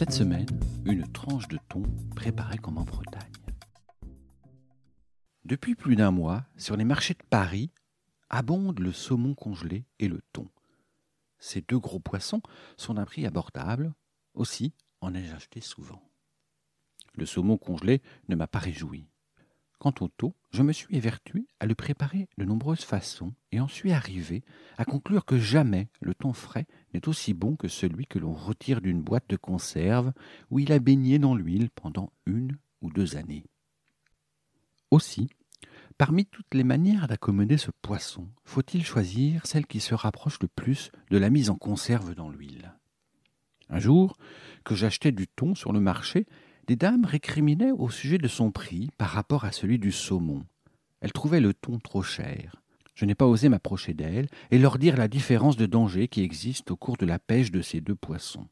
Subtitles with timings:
[0.00, 0.46] Cette semaine,
[0.86, 1.82] une tranche de thon
[2.16, 3.34] préparée comme en Bretagne.
[5.44, 7.70] Depuis plus d'un mois, sur les marchés de Paris,
[8.30, 10.48] abondent le saumon congelé et le thon.
[11.38, 12.40] Ces deux gros poissons
[12.78, 13.92] sont d'un prix abordable,
[14.32, 16.00] aussi en ai-je acheté souvent.
[17.12, 19.06] Le saumon congelé ne m'a pas réjoui.
[19.80, 23.66] Quant au thon, je me suis évertué à le préparer de nombreuses façons et en
[23.66, 24.42] suis arrivé
[24.76, 28.82] à conclure que jamais le thon frais n'est aussi bon que celui que l'on retire
[28.82, 30.12] d'une boîte de conserve
[30.50, 33.46] où il a baigné dans l'huile pendant une ou deux années.
[34.90, 35.30] Aussi,
[35.96, 40.92] parmi toutes les manières d'accommoder ce poisson, faut-il choisir celle qui se rapproche le plus
[41.10, 42.74] de la mise en conserve dans l'huile.
[43.70, 44.18] Un jour,
[44.62, 46.26] que j'achetais du thon sur le marché,
[46.70, 50.44] des dames récriminaient au sujet de son prix par rapport à celui du saumon.
[51.00, 52.62] Elles trouvaient le thon trop cher.
[52.94, 56.70] Je n'ai pas osé m'approcher d'elles et leur dire la différence de danger qui existe
[56.70, 58.46] au cours de la pêche de ces deux poissons.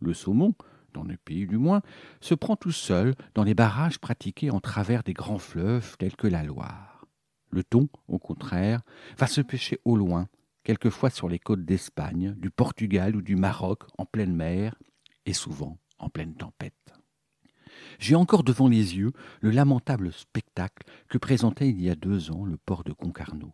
[0.00, 0.56] Le saumon,
[0.94, 1.80] dans le pays du moins,
[2.20, 6.26] se prend tout seul dans les barrages pratiqués en travers des grands fleuves tels que
[6.26, 7.06] la Loire.
[7.50, 8.80] Le thon, au contraire,
[9.16, 10.26] va se pêcher au loin,
[10.64, 14.74] quelquefois sur les côtes d'Espagne, du Portugal ou du Maroc en pleine mer,
[15.24, 17.01] et souvent en pleine tempête.
[17.98, 22.44] J'ai encore devant les yeux le lamentable spectacle que présentait il y a deux ans
[22.44, 23.52] le port de Concarneau.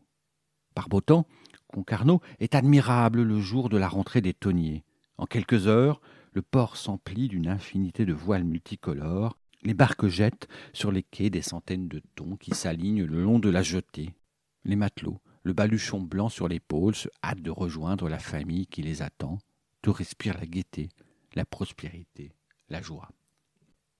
[0.74, 1.26] Par beau temps,
[1.68, 4.84] Concarneau est admirable le jour de la rentrée des tonniers.
[5.16, 6.00] En quelques heures,
[6.32, 11.42] le port s'emplit d'une infinité de voiles multicolores, les barques jettent sur les quais des
[11.42, 14.14] centaines de thons qui s'alignent le long de la jetée.
[14.64, 19.02] Les matelots, le baluchon blanc sur l'épaule, se hâtent de rejoindre la famille qui les
[19.02, 19.38] attend.
[19.82, 20.90] Tout respire la gaieté,
[21.34, 22.32] la prospérité,
[22.68, 23.10] la joie.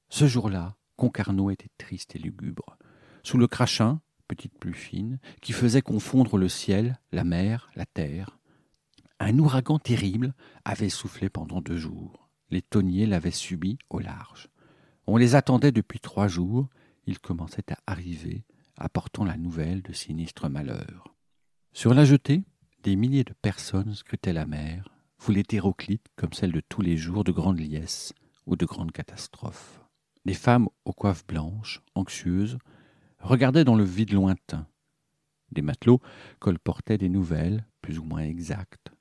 [0.09, 2.77] Ce jour-là, Concarneau était triste et lugubre.
[3.23, 8.39] Sous le crachin, petite pluie fine, qui faisait confondre le ciel, la mer, la terre,
[9.21, 10.33] un ouragan terrible
[10.65, 12.29] avait soufflé pendant deux jours.
[12.51, 14.49] Les tonniers l'avaient subi au large.
[15.07, 16.69] On les attendait depuis trois jours.
[17.07, 18.45] Ils commençaient à arriver,
[18.77, 21.17] apportant la nouvelle de sinistres malheurs.
[21.73, 22.45] Sur la jetée,
[22.85, 27.25] des milliers de personnes scrutaient la mer, foule hétéroclite comme celle de tous les jours
[27.25, 28.13] de grandes liesses
[28.47, 29.81] ou de grandes catastrophes.
[30.25, 32.59] Les femmes aux coiffes blanches, anxieuses,
[33.21, 34.67] regardaient dans le vide lointain.
[35.53, 36.01] Des matelots
[36.39, 38.93] colportaient des nouvelles, plus ou moins exactes.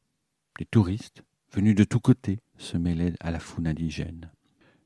[0.57, 4.31] Des touristes, venus de tous côtés, se mêlaient à la foule indigène.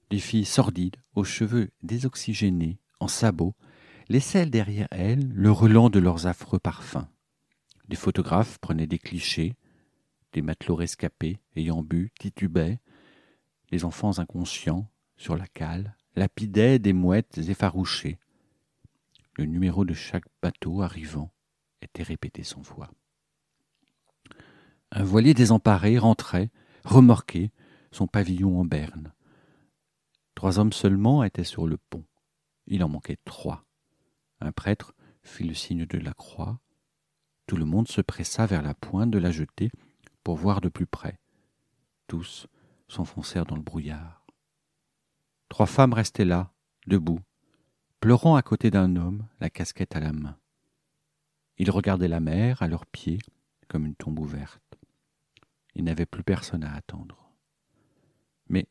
[0.10, 3.56] Des filles sordides, aux cheveux désoxygénés, en sabots,
[4.10, 7.08] laissaient derrière elles le relent de leurs affreux parfums.
[7.88, 9.56] Des photographes prenaient des clichés,
[10.34, 12.80] des matelots rescapés, ayant bu, titubaient,
[13.72, 18.20] les enfants inconscients, sur la cale, lapidaient des mouettes effarouchées.
[19.36, 21.32] Le numéro de chaque bateau arrivant
[21.82, 22.90] était répété cent fois.
[24.92, 26.52] Un voilier désemparé rentrait,
[26.84, 27.52] remorqué,
[27.92, 29.14] son pavillon en berne.
[30.36, 32.06] Trois hommes seulement étaient sur le pont.
[32.68, 33.66] Il en manquait trois.
[34.40, 34.94] Un prêtre
[35.24, 36.60] fit le signe de la croix.
[37.48, 39.72] Tout le monde se pressa vers la pointe de la jetée
[40.24, 41.20] pour voir de plus près.
[42.08, 42.48] Tous
[42.88, 44.21] s'enfoncèrent dans le brouillard.
[45.52, 46.54] Trois femmes restaient là,
[46.88, 47.20] debout,
[48.00, 50.38] pleurant à côté d'un homme, la casquette à la main.
[51.58, 53.20] Ils regardaient la mer à leurs pieds
[53.68, 54.80] comme une tombe ouverte.
[55.76, 57.34] Il n'avait plus personne à attendre.
[58.48, 58.66] Mais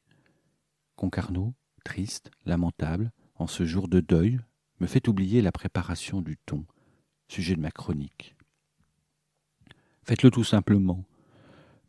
[0.96, 1.52] Concarneau,
[1.84, 4.40] triste, lamentable, en ce jour de deuil,
[4.80, 6.64] me fait oublier la préparation du thon,
[7.28, 8.36] sujet de ma chronique.
[10.04, 11.04] Faites-le tout simplement.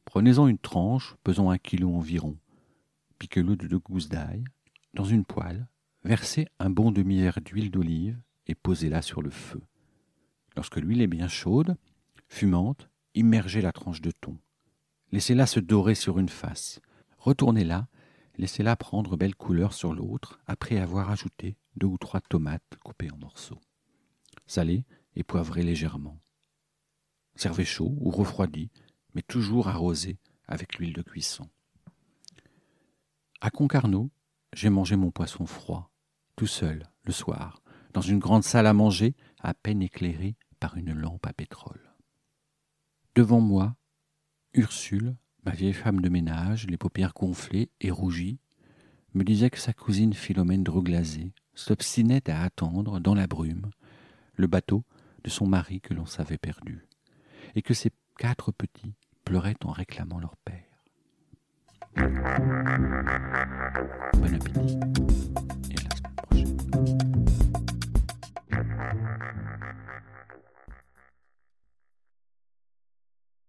[0.03, 2.35] Prenez-en une tranche pesant un kilo environ.
[3.19, 4.44] Piquez-le de deux gousses d'ail.
[4.93, 5.67] Dans une poêle,
[6.03, 9.61] versez un bon demi-verre d'huile d'olive et posez-la sur le feu.
[10.55, 11.77] Lorsque l'huile est bien chaude,
[12.27, 14.38] fumante, immergez la tranche de thon.
[15.11, 16.81] Laissez-la se dorer sur une face.
[17.17, 17.88] Retournez-la,
[18.38, 23.17] laissez-la prendre belle couleur sur l'autre, après avoir ajouté deux ou trois tomates coupées en
[23.17, 23.59] morceaux.
[24.45, 24.83] Salez
[25.15, 26.19] et poivrez légèrement.
[27.35, 28.69] Servez chaud ou refroidi,
[29.13, 31.49] mais toujours arrosé avec l'huile de cuisson.
[33.39, 34.11] À Concarneau,
[34.53, 35.92] j'ai mangé mon poisson froid,
[36.36, 37.62] tout seul, le soir,
[37.94, 41.95] dans une grande salle à manger, à peine éclairée par une lampe à pétrole.
[43.15, 43.75] Devant moi,
[44.53, 48.38] Ursule, Ma vieille femme de ménage, les paupières gonflées et rougies,
[49.15, 53.71] me disait que sa cousine Philomène Droglasé s'obstinait à attendre, dans la brume,
[54.36, 54.83] le bateau
[55.24, 56.86] de son mari que l'on savait perdu,
[57.56, 58.94] et que ses quatre petits
[59.25, 60.70] pleuraient en réclamant leur père.
[61.95, 62.03] Bon
[64.23, 65.00] appétit